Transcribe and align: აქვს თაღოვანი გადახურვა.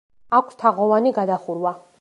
აქვს 0.37 0.57
თაღოვანი 0.63 1.15
გადახურვა. 1.21 1.79